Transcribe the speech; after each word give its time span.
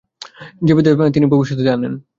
যে 0.65 0.71
বিদ্যা 0.75 1.13
তিনি 1.15 1.25
ভবিষ্যত 1.31 1.57
হইতে 1.59 1.71
আনেন। 1.71 1.93